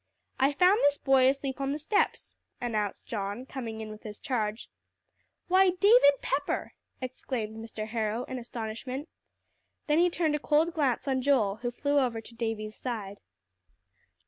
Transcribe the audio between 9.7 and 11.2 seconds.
Then he turned a cold glance